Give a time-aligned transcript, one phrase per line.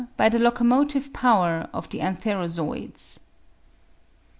[0.17, 3.19] by the locomotive power of the antherozooids.